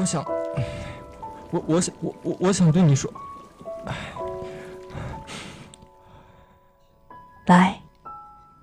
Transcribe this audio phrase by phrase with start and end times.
[0.00, 0.24] 我想，
[1.50, 3.12] 我我想我我我想对你说，
[7.44, 7.78] 来，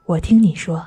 [0.07, 0.83] 我听你说。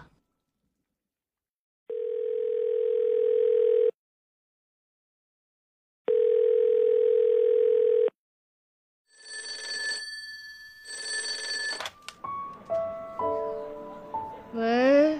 [14.54, 15.16] 喂，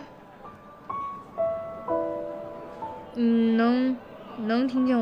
[3.15, 3.97] 嗯，能
[4.39, 5.00] 能听见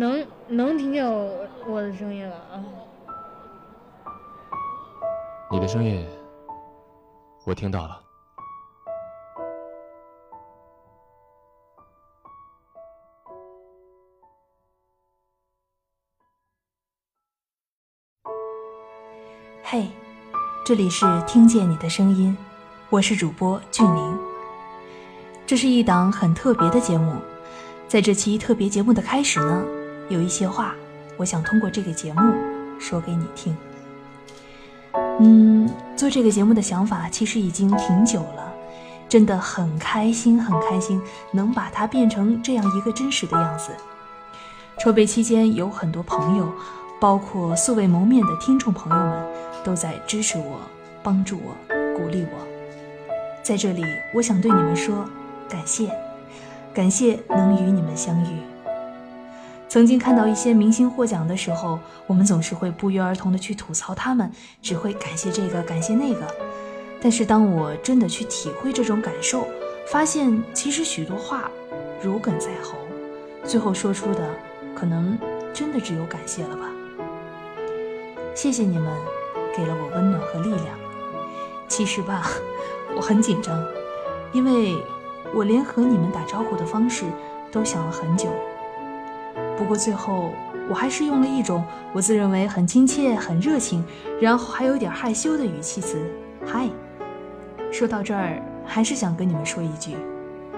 [0.00, 2.64] 能能听见我我的声音了啊？
[5.50, 6.08] 你的声音
[7.44, 8.00] 我听到了。
[19.62, 19.86] 嘿，
[20.64, 22.34] 这里是听见你的声音，
[22.88, 24.18] 我是主播俊宁。
[25.46, 27.20] 这是一档很特别的节目，
[27.86, 29.62] 在这期特别节目的开始呢，
[30.10, 30.74] 有一些话
[31.16, 32.20] 我想通过这个节目
[32.78, 33.56] 说给你听。
[35.20, 38.52] 嗯，做这个节目的想法其实已经挺久了，
[39.08, 41.00] 真的很开心，很开心
[41.32, 43.70] 能把它变成这样一个真实的样子。
[44.78, 46.52] 筹备期间有很多朋友，
[46.98, 49.26] 包括素未谋面的听众朋友们，
[49.62, 50.60] 都在支持我、
[51.02, 51.54] 帮助我、
[51.94, 52.46] 鼓励我。
[53.42, 55.04] 在这里，我想对你们说
[55.48, 55.94] 感谢，
[56.74, 58.49] 感谢能与你们相遇。
[59.70, 64.28] 曾经看到一些明星获奖的时候，我们总是会不约而同的去吐槽他们，
[64.60, 66.26] 只会感谢这个，感谢那个。
[67.00, 69.46] 但是当我真的去体会这种感受，
[69.86, 71.48] 发现其实许多话
[72.02, 72.78] 如鲠在喉，
[73.44, 74.28] 最后说出的
[74.74, 75.16] 可能
[75.54, 76.66] 真的只有感谢了吧。
[78.34, 78.92] 谢谢你们，
[79.56, 80.66] 给了我温暖和力量。
[81.68, 82.28] 其实吧，
[82.96, 83.64] 我很紧张，
[84.32, 84.82] 因为
[85.32, 87.04] 我连和你们打招呼的方式
[87.52, 88.28] 都想了很久。
[89.60, 90.32] 不过最后，
[90.70, 91.62] 我还是用了一种
[91.92, 93.84] 我自认为很亲切、很热情，
[94.18, 95.98] 然后还有点害羞的语气词
[96.46, 96.66] “嗨”。
[97.70, 99.96] 说到这儿，还是想跟你们说一句，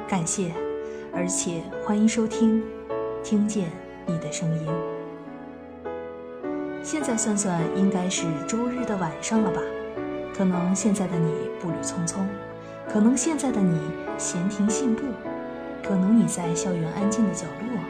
[0.07, 0.53] 感谢，
[1.13, 2.63] 而且欢迎收听，
[3.25, 3.73] 听见
[4.07, 4.69] 你的声音。
[6.81, 9.61] 现在算算，应该是周日的晚上了吧？
[10.33, 11.29] 可能现在的你
[11.61, 12.19] 步履匆匆，
[12.89, 13.81] 可能现在的你
[14.17, 15.03] 闲庭信步，
[15.83, 17.83] 可能你在校园安静的角落。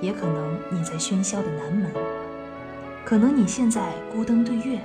[0.00, 1.90] 也可能你在喧嚣的南门，
[3.04, 4.80] 可能你现在孤灯对月，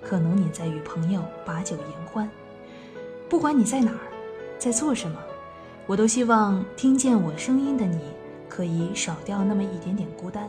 [0.00, 2.28] 可能你在与朋友把酒言欢。
[3.28, 3.98] 不管你在哪儿，
[4.58, 5.18] 在做什么，
[5.86, 8.00] 我都希望听见我声音的你，
[8.48, 10.48] 可以少掉那么一点点孤单。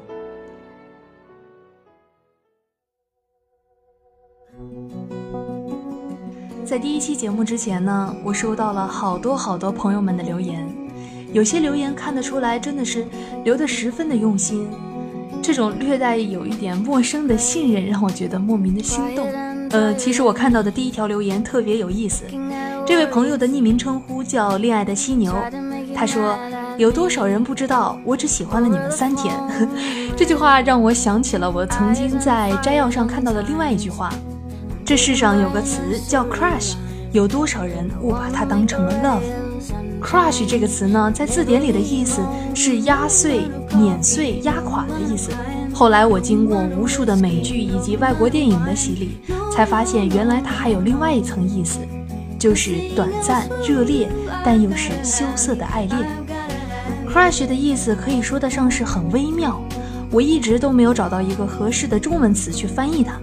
[6.65, 10.86] 在第一期节目之前呢，我收到了好多好多朋友们的留言。
[11.33, 13.05] 有些留言看得出来，真的是
[13.43, 14.67] 留得十分的用心。
[15.41, 19.27] 这种略带有一点陌生的信任，让我觉得莫名的心动。
[19.69, 22.23] 呃，其实我看到的第一条留言特别有意思。
[22.85, 25.33] 这位朋友的匿名称呼叫“恋爱的犀牛”，
[25.93, 26.37] 他说
[26.77, 29.35] ：“有多少人不知道我只喜欢了你们三天？”
[30.15, 34.09] 这句话让我想起了我曾经在摘要上看到的另外一句话
[34.85, 36.75] ：“这世上有个词叫 crush，
[37.11, 39.46] 有多少人误把它当成了 love？”
[40.01, 42.21] Crush 这个词呢，在字典里的意思
[42.53, 43.41] 是压碎、
[43.75, 45.31] 碾碎、压垮的意思。
[45.73, 49.17] 后来我经过无数的美剧以及外国电影的洗礼，
[49.53, 51.79] 才发现原来它还有另外一层意思，
[52.39, 54.09] 就是短暂、热烈，
[54.43, 56.07] 但又是羞涩的爱恋。
[57.07, 59.61] crush 的意思可以说得上是很微妙，
[60.11, 63.19] 我一直都没有找到一个合适的中文词去翻译它。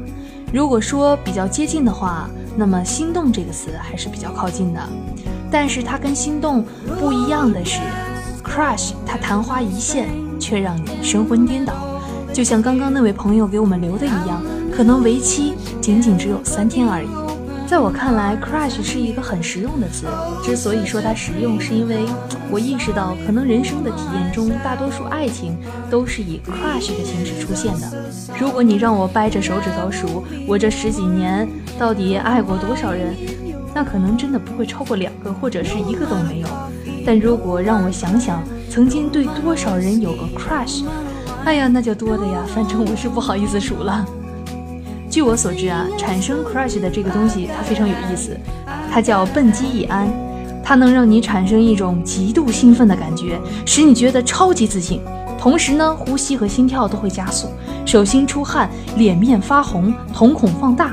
[0.53, 4.81] 如果说比较接近的话，那么心动这个词还是比较靠近的。
[5.55, 6.65] 但是它跟心动
[6.99, 7.79] 不一样的是
[8.43, 10.09] ，crush 它昙花一现，
[10.41, 11.73] 却让你神魂颠倒，
[12.33, 14.43] 就像刚刚那位朋友给我们留的一样，
[14.75, 17.09] 可能为期仅仅只有三天而已。
[17.69, 20.07] 在我看来，crush 是一个很实用的词。
[20.43, 22.05] 之所以说它实用，是因为
[22.51, 25.57] 我意识到，可能人生的体验中，大多数爱情
[25.89, 27.87] 都是以 crush 的形式出现的。
[28.41, 31.49] 如果你让我掰着手指头数，我这十几年
[31.79, 33.15] 到底爱过多少人？
[33.75, 36.49] 那可能真的不会超过两个，或者是一个都没有。
[37.05, 40.85] 但如果让我想想，曾经对多少人有个 crush，
[41.45, 42.45] 哎呀，那就多的呀。
[42.55, 44.07] 反正我是不好意思数了。
[45.11, 48.37] 据我所知啊，产生 crush 的这个东西它非常有意思，
[48.91, 50.09] 它叫苯基乙胺，
[50.63, 55.01] 它能让你产生一种极度兴奋的感觉，使你觉得超级自信，
[55.39, 57.49] 同时呢，呼吸和心跳都会加速，
[57.85, 60.93] 手心出汗，脸面发红，瞳孔放大。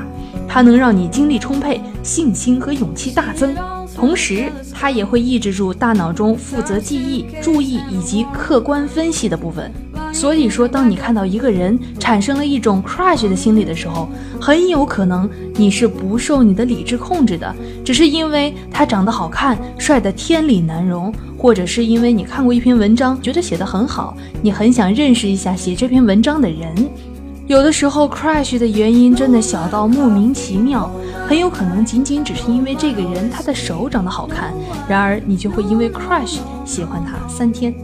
[0.52, 3.56] 它能让你精力充沛，信心和勇气大增。
[3.96, 9.72] 同时它也会抑制住大脑中负责记忆、注意以及客观分析的部分。
[10.12, 26.90] 所以说，当你看到一个人产生了一种 crush 的心理的时候，很有可能你是不受你的理智控制的，只是因为他长得好看、帅得天理难容，或者是因为你看过一篇文章，觉得写得很好，你很想认识一下写这篇文章的人。
[27.52, 30.90] 有的时候，crush 的原因真的小到莫名其妙，
[31.28, 34.54] 很有可能仅仅只是因为这个人他的手长得好看，
[34.88, 37.74] 然而你就会因为 crush 喜欢他三天。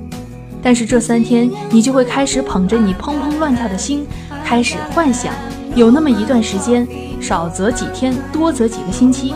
[0.63, 4.07] 但是这三天，你就会开始捧着你砰砰乱跳的心，
[4.43, 5.35] 开始幻想。
[5.75, 6.89] 有那么一段时间，
[7.21, 9.35] 少则几天，多则几个星期。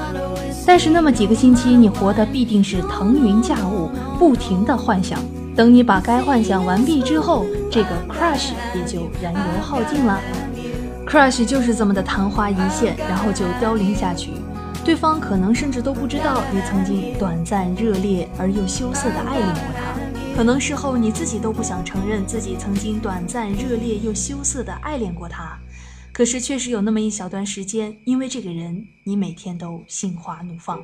[0.64, 5.19] 但是那么几个星期，你活的必定是腾云驾雾，不停的幻想。
[5.55, 10.20] 等你把该幻想完毕之后，这个 crush 也就燃油耗尽了。
[11.06, 14.32] crush 就是这么的昙花一现，然后就凋零下去。
[14.84, 20.36] 对方可能甚至都不知道你曾经短暂热烈而又羞涩的爱恋过他。
[20.36, 25.58] 可能事后你自己都不想承认自己曾经短暂热烈又羞涩的爱恋过他，
[26.12, 30.78] 可是确实有那么一小段时间，因为这个人，你每天都心花怒放。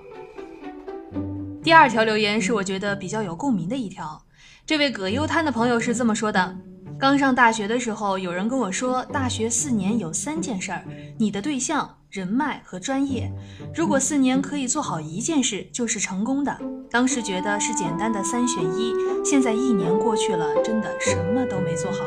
[1.62, 4.23] 第二条留言是我觉得比较有共鸣的一条，
[4.67, 6.56] 这位葛优瘫的朋友是这么说的：
[6.99, 10.85] 刚上大学的时候，有人跟我说，大学四年有三件事儿，
[11.17, 11.95] 你的对象。
[12.11, 13.31] 人脉和专业，
[13.75, 16.59] 如果四年可以做好一件事，就是成功的。
[16.91, 21.99] 当时觉得是简单的三选一，现在一年过去了，真的什么都没做好。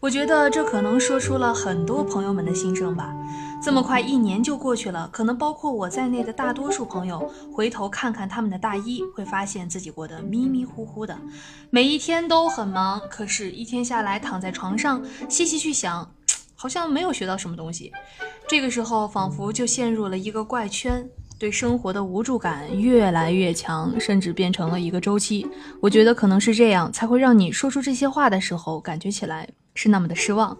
[0.00, 3.14] 我觉得这可能说出了很多朋友们的心声吧。
[3.62, 11.18] 这么快一年就过去了，可能包括我在内的大多数朋友，回头看看他们的大一，会发现自己过得迷迷糊糊的，
[11.70, 16.08] 每一天都很忙，可是，一天下来躺在床上，细细去想。
[16.58, 17.92] 好像没有学到什么东西，
[18.48, 21.06] 这个时候仿佛就陷入了一个怪圈，
[21.38, 25.46] 对生活的无助感越来越强，甚至变成了一个周期。
[25.82, 30.56] 我觉得可能是这样，才会让你说出这些话的时候，感觉起来是那么的失望。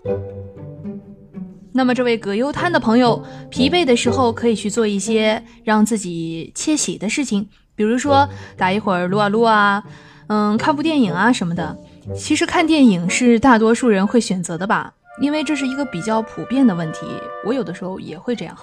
[1.77, 8.27] 那么这位葛优瘫的朋友，疲惫的时候可以去做一些让自己窃喜的事情，比如说
[8.57, 9.85] 打一会儿撸啊撸啊，
[10.29, 11.77] 嗯，看部电影啊什么的。
[12.17, 14.95] 其实看电影是大多数人会选择的吧。
[15.21, 17.07] 因为这是一个比较普遍的问题，
[17.45, 18.57] 我有的时候也会这样。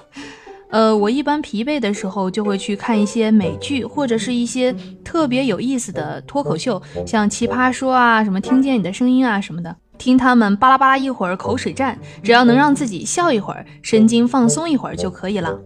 [0.69, 15.57] 呃，我一般疲惫的时候就会去看一些美剧，或者是一些特别有意思的脱口秀，像《奇葩说》啊，什么《听见你的声音》啊什么的，听他们巴拉巴拉一会儿口水战，只要能让自己笑一会儿，神经放松一会儿就可以了。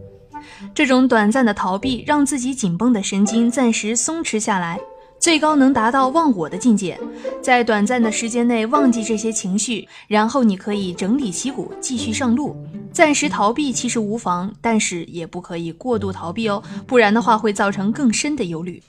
[0.75, 4.79] 这种短暂的逃避，让自己紧绷的神经暂时松弛下来。
[5.17, 6.99] 最高能达到忘我的境界，
[7.41, 12.55] 在短暂的时间内忘记这些情绪，然后你可以整理旗鼓，继续上路。
[12.91, 18.79] 暂时逃避其实无妨，但是也不可以过度逃避哦，不然的话会造成更深的忧虑。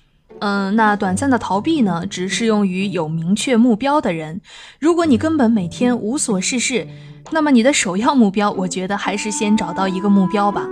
[0.41, 4.41] 嗯，那短暂的逃避呢，只适用于有明确目标的人。
[4.79, 6.87] 如果你根本每天无所事事，
[7.31, 10.67] 那么你的首要目标，我觉得还是先找到一个目标吧。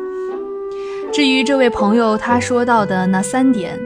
[1.13, 3.79] 至于这位朋友他说到的那三点。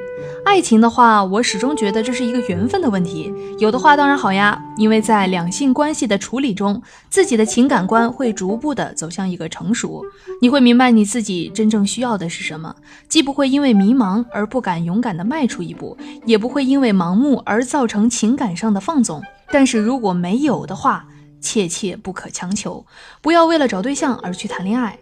[0.50, 3.32] 爱情的话，我始终觉得这是一个缘分的问题。
[3.60, 10.04] 有的话当然好呀，因为在两性关系的处理中，自己的情感观会逐步的走向一个成熟。
[10.42, 12.74] 你会明白你自己真正需要的是什么，
[13.08, 19.22] 既不会因为迷茫而不敢勇敢的迈出一步，也不会因为盲目而造成情感上的放纵。
[19.52, 21.06] 但是如果没有的话，
[21.40, 22.84] 切切不可强求，
[23.22, 24.98] 不要为了找对象而去谈恋爱。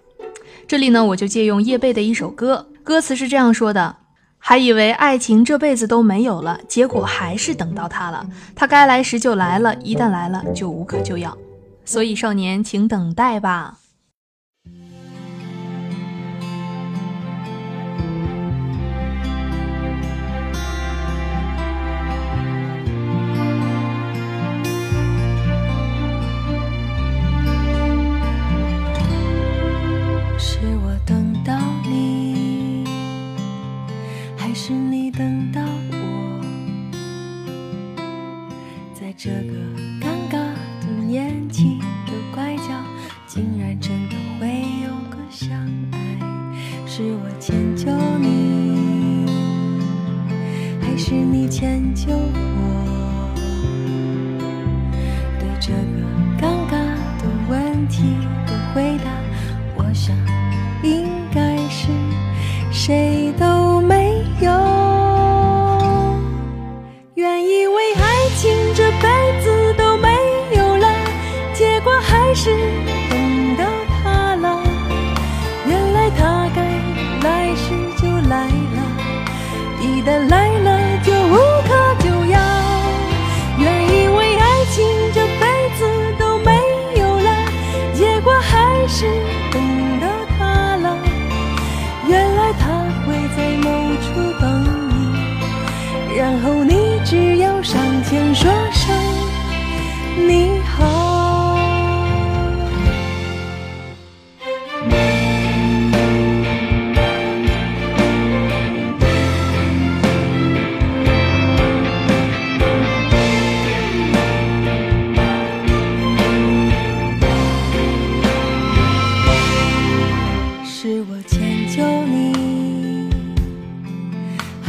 [0.66, 3.96] 这里呢，我就借用叶蓓的一首歌，歌词是这样说的。
[4.38, 8.26] 还以为爱情这辈子都没有了，结果还是等到他了。
[8.54, 11.37] 他该来时就来了，一旦来了就无可救药。
[11.85, 13.78] 所以少年，请等待吧。
[46.98, 47.77] 是我坚强，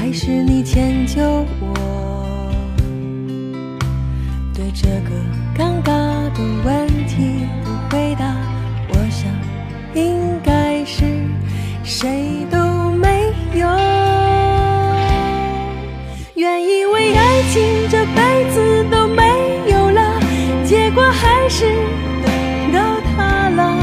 [0.09, 1.21] 还是你迁就
[1.61, 2.51] 我
[4.55, 5.11] 对这个
[5.55, 5.93] 尴尬
[6.33, 8.35] 的问题不回答
[8.87, 9.31] 我想
[9.93, 11.05] 应该是
[11.83, 13.67] 谁都没有
[16.33, 19.21] 原以为爱情这辈子都没
[19.67, 20.19] 有了。
[20.65, 21.65] 结果还是
[22.25, 22.79] 等到
[23.15, 23.77] 他了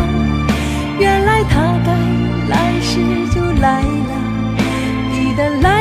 [0.98, 1.92] 原来他该
[2.48, 2.98] 来时
[3.32, 4.26] 就来了
[5.12, 5.75] 你的来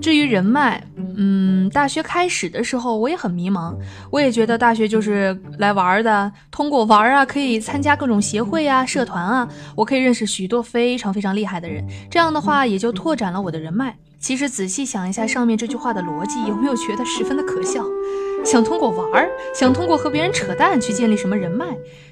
[0.00, 0.82] 至于人脉，
[1.16, 3.74] 嗯，大学开始的时候我也很迷茫，
[4.10, 13.96] 我也觉得大学就是来玩的，通过玩啊可以参加各种协会啊、社团啊，我可以认识许多非常非常厉害的人，这样的话也就拓展了我的人脉。
[14.20, 17.84] 其实仔细想一下上面这句话的逻辑，有没有觉得十分的可笑？
[18.44, 21.66] 想通过玩儿，想通过和别人扯淡去建立什么人脉？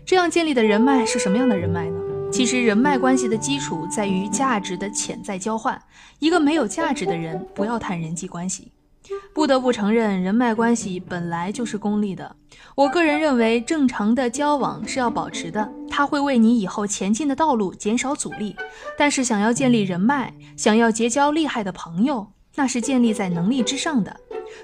[0.04, 1.98] 这样建立的人脉是什么样的人脉呢？
[2.30, 5.80] 其实人脉关系的基础在于价值的潜在交换。
[6.18, 8.72] 一个没有价值的人，不要谈人际关系。
[9.32, 12.36] 不得不承认，人脉关系本来就是功利的。
[12.74, 18.54] 我个人认为，正常的交往是要保持的，它会为你以后前进的道路减少阻力。
[18.98, 24.14] 但是，想要建立人脉，想要结交厉害的朋友，那是建立在能力之上的。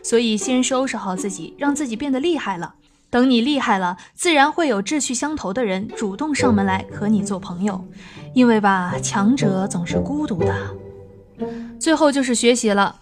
[0.02, 2.75] 所以，先收拾好自己，让自己变得厉害了。
[3.12, 7.87] 等你厉害了，自然会有志趣相投的人主动上门来和你做朋友。
[8.33, 10.54] 因为吧，强者总是孤独的。
[11.78, 12.97] 最后就是学习了。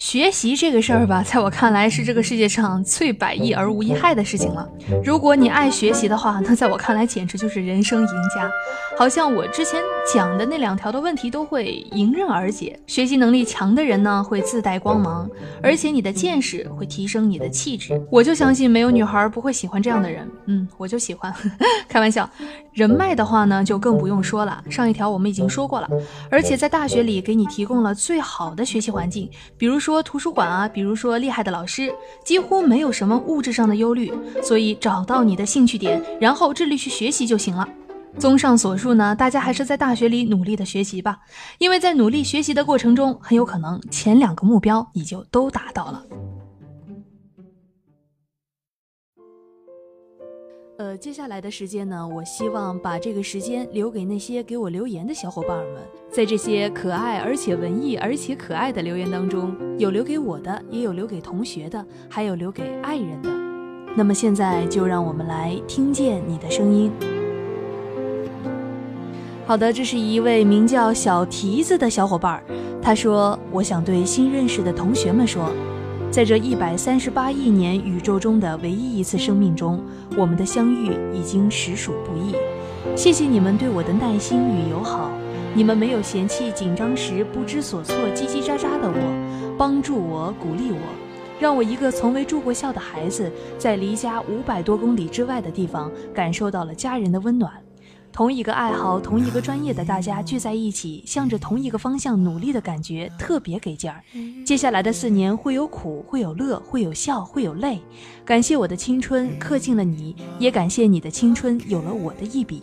[0.00, 4.66] 学习这个事儿吧，在我看来是这个世界上最百益而无一害的事情了。
[5.04, 8.50] 如果你爱学习的话，那在我看来简直就是人生赢家。
[8.98, 9.78] 好像我之前
[10.12, 12.80] 讲的那两条的问题都会迎刃而解。
[12.86, 15.28] 学习能力强的人呢，会自带光芒，
[15.62, 18.00] 而且你的见识会提升你的气质。
[18.10, 20.26] 我就相信没有女孩不会喜欢这样的人。
[20.46, 21.30] 嗯，我就喜欢。
[21.86, 22.28] 开玩笑。
[22.72, 24.62] 人脉的话呢，就更不用说了。
[24.70, 25.88] 上一条我们已经说过了，
[26.30, 29.28] 而且在大学里给你提供了最好的学习环境，
[29.58, 31.92] 比如说说图书馆啊，比如说厉害的老师，
[32.24, 34.12] 几乎没有什么物质上的忧虑。
[34.40, 37.68] 所以找到你的兴趣点，然后致力去学习就行了。
[38.16, 41.18] 综上所述呢，大家还是在大学里努力的学习吧，
[41.58, 46.04] 因为在努力学习的过程中，很有可能前两个目标你就都达到了。
[50.80, 55.82] 呃，接下来的时间呢，我希望把这个时间留给那些给我留言的小伙伴们。
[56.10, 63.28] 在这些可爱而且文艺而且可爱的留言当中，有留给我的，也有留给同学的，还有留给爱人的。
[63.94, 66.90] 那么现在就让我们来听见你的声音。
[69.44, 72.42] 好的，这是一位名叫小蹄子的小伙伴，
[72.80, 75.52] 他说：“我想对新认识的同学们说。”
[76.10, 79.80] 在这一百三十八亿年宇宙中的唯一一次生命中，
[80.16, 82.34] 我们的相遇已经实属不易。
[82.96, 85.12] 谢谢你们对我的耐心与友好，
[85.54, 90.80] 你们没有嫌弃紧张时不知所措、叽叽喳喳的我，帮助我、鼓励我，
[91.38, 97.52] 让我一个从未住过校的孩子，在离家五百多公里之外的地方，感受到了家人的温暖。
[98.12, 104.02] 同一个爱好、同一个专业的大家聚在一起，向着同一个方向努力的感觉特别给劲儿。
[104.44, 107.80] 接下来的四年会有苦，会有乐，会有笑，会有泪。
[108.24, 112.62] 感谢我的青春刻进了你，也感谢你的青春有了我的一笔。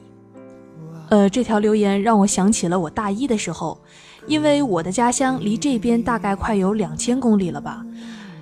[1.10, 3.80] 呃，这条留言让我想起了我大一的时候，
[4.27, 7.86] 因为我的家乡离这边大概快有两千公里了吧。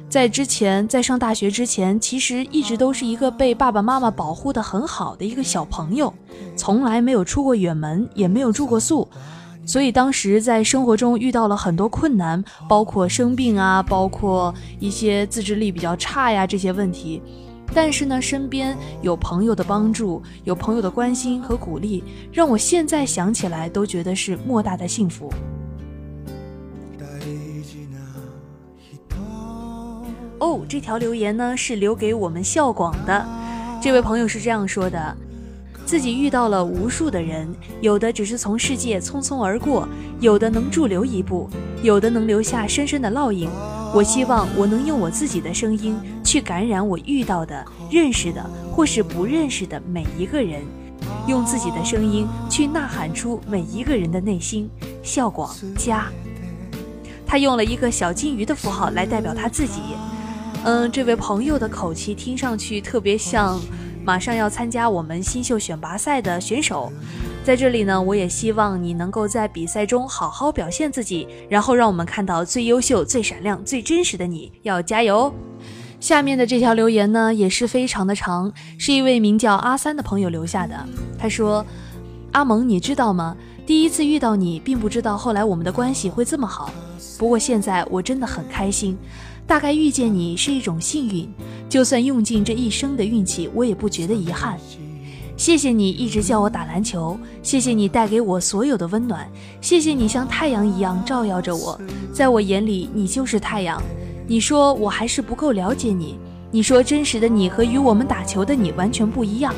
[0.07, 6.13] 在之前，在上大学之前，其实一直都是一个被爸爸妈妈保护的很好的一个小朋友，
[6.55, 9.07] 从来没有出过远门，也没有住过宿，
[9.65, 17.21] 所以当时在生活中遇到了很多困难，包括生病啊，包括一些自制力比较差呀这些问题。
[17.73, 25.29] 但是呢，身边有朋友的帮助，有朋友的关心和鼓励，让我现在想起来都觉得是莫大的幸福。
[30.45, 33.25] 哦，这条留言呢是留给我们校广的，
[33.81, 35.17] 这位朋友是这样说的：
[35.87, 41.49] 自己遇到了无数的人，有的只是从世界匆匆而过，有的能驻留一步，
[41.81, 43.49] 有的能留下深深的烙印。
[43.91, 50.61] 我希望我能用我自己的声音去感染我遇到的、认识的或是不认识的每一个人，
[51.27, 54.69] 用自己的声音去呐喊出每一个人的内心。
[55.01, 56.05] 孝广家，
[57.25, 59.81] 他用了一个小金鱼的符号来代表他自己。
[60.65, 63.61] 嗯，这位朋友的口气听上去特别像
[64.03, 66.91] 马上要参加我们新秀选拔赛的选手。
[67.43, 75.31] 在这里呢，我也希望你能够在比赛中好好表现自己，然后让我们看到最优秀、最闪亮、最真实的你，要加油！
[75.99, 80.75] 下面的这条留言呢，也是非常的长，是一位名叫阿三的朋友留下的。
[81.15, 81.63] 他说
[82.33, 83.37] ：“阿蒙，你知道吗？
[83.67, 86.71] 第一次遇到你，并不知道后来我们的关系会这么好。
[87.19, 88.97] 不过现在我真的很开心。
[89.47, 91.29] 大概遇见你是一种幸运，
[91.69, 94.57] 就算用尽这一生的运气，我也不觉得遗憾。”
[95.37, 99.29] 谢谢你一直叫我打篮球，谢谢你带给我所有的温暖，
[99.59, 101.77] 谢谢你像太阳一样照耀着我，
[102.13, 103.81] 在我眼里你就是太阳。
[104.25, 106.17] 你说我还是不够了解你，
[106.51, 109.53] 你说真实的你和与我们打球的你完全不一样，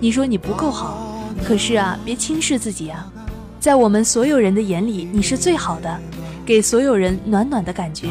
[0.00, 3.10] 你说你不够好，可是啊，别轻视自己啊，
[3.58, 5.98] 在我们所有人的眼里你是最好的，
[6.44, 8.08] 给所有人暖暖的感觉。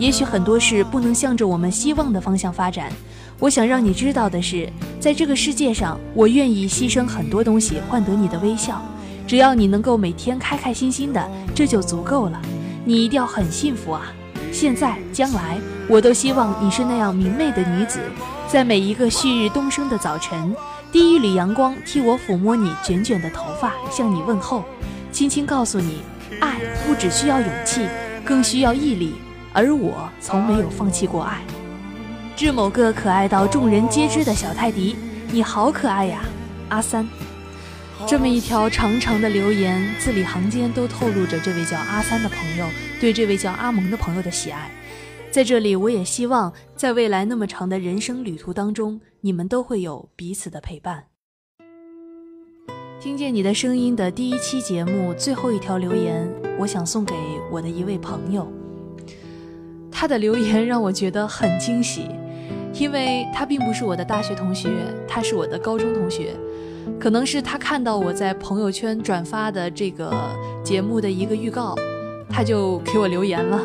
[0.00, 2.90] 也许很多事不能向着我们希望的方向发展。
[3.38, 4.66] 我想让你知道的是，
[4.98, 8.80] 在这个世界上，我愿意牺牲很多东西换得你的微笑。
[9.26, 12.40] 只要你能够每天开开心心的，这就足够了。
[12.82, 14.10] 你一定要很幸福啊！
[14.50, 18.00] 现在、将来，我都希望你是那样明媚的女子，
[18.48, 20.56] 在每一个旭日东升的早晨，
[20.90, 24.64] 第一缕阳光替我抚摸你卷卷的头发，向你问候，
[25.12, 26.00] 轻轻告诉你，
[26.40, 27.86] 爱不只需要勇气，
[28.24, 29.14] 更需要毅力，
[29.52, 31.42] 而我从没有放弃过爱。
[32.36, 34.96] 致某个可爱到众人皆知的小泰迪，
[35.30, 36.22] 你好可爱呀，
[36.68, 37.06] 阿三。
[38.06, 42.66] 这么一条长长的留言，字里行间都透露着这位叫阿三的朋友
[42.98, 44.70] 对这位叫阿蒙的朋友的喜爱。
[45.30, 51.04] 在这里，我也希望在未来那么长的人生旅途当中，你们都会有彼此的陪伴。
[52.98, 56.26] 听见你的声音的第一期节目最后一条留言，
[56.58, 57.14] 我想送给
[57.50, 58.59] 我的一位朋友。
[60.00, 62.06] 他的留言让我觉得很惊喜。
[62.72, 64.70] 因为他并不是我的大学同学，
[65.06, 66.34] 他是我的高中同学，
[66.98, 70.10] 可能是他看到我在朋友圈转发的这个
[70.64, 71.74] 节目的一个预告，
[72.30, 73.60] 他就给我留言了，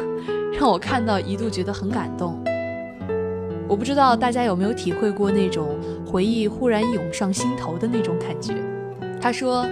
[0.59, 2.43] 让我看到一度觉得很感动。
[3.65, 8.55] 我不知道大家有没有体会过那种回忆忽然涌上心头的那种感觉。
[9.21, 9.65] 他说：“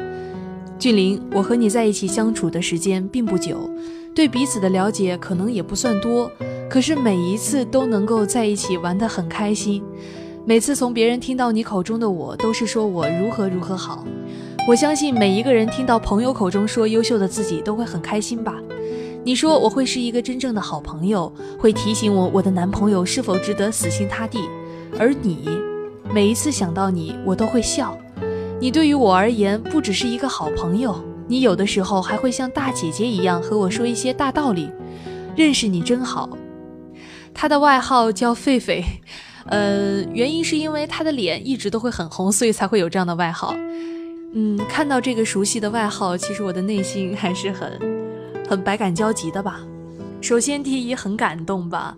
[0.80, 3.69] 俊林，我和你在一起相处的时间并不久，
[4.15, 6.32] 对彼此的了解可能也不算多。”
[6.74, 9.84] 可是每一次都能够在一起玩得很开心，
[10.44, 14.04] 每次从别人听到你口中的我，都是说我如何如何好。
[14.68, 18.56] 我相信每一个人听到朋友口中说优秀的自己，都会很开心吧。
[19.24, 24.40] 你说我会是一个真正的好朋友，会提醒我我的男朋友是否值得死心塌地。
[24.98, 25.48] 而你，
[26.12, 27.96] 每一次想到你，我都会笑。
[28.60, 30.96] 你对于我而言，不只是一个好朋友，
[31.28, 34.72] 你有的时候还会像大姐姐一样和我说一些大道理。
[35.36, 36.28] 认识你真好。
[37.34, 38.84] 他的外号叫狒狒，
[39.48, 43.54] 呃，原因是因为他的脸一直都会很红，所以才会有这样的外号。
[44.36, 47.80] 嗯，看到这个熟悉的外号，其实我的内心还是很
[48.50, 49.60] 很百感交集的吧。
[50.22, 51.96] 首先，第一很感动吧，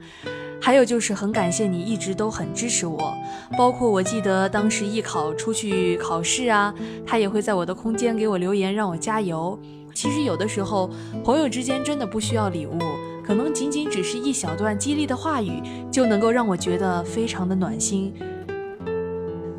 [0.60, 3.13] 还有就是很感谢你一直都很支持我，
[3.58, 6.74] 包括我记得当时艺考出去考试啊，
[7.06, 9.58] 他也会在我的空间给我留言，让我加油。
[9.93, 10.89] 其实有的时候，
[11.24, 12.80] 朋友之间真的不需要礼物。
[13.26, 15.62] 可能仅仅只是一小段激励的话语，
[15.92, 18.14] 就能够让我觉得非常的暖心。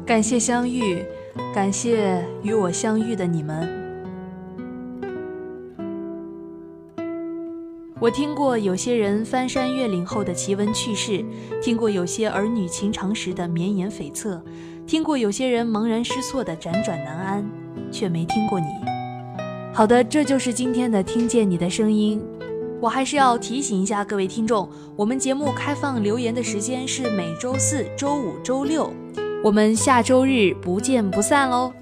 [0.06, 1.04] 感谢相遇，
[1.52, 3.68] 感谢与我相遇的你们。
[7.98, 11.24] 我听过有些人翻山越岭后的奇闻趣事，
[11.60, 14.40] 听过有些儿女情长时的绵延悱恻，
[14.86, 17.44] 听过有些人茫然失措的辗转难安，
[17.90, 18.66] 却没听过你。
[19.72, 22.22] 好的，这就是今天的听见你的声音。
[22.80, 28.92] 我还是要提醒一下各位听众，我们节目开放留言的时间是每周四周五、周六，
[29.42, 31.72] 我们下周日不见不散喽。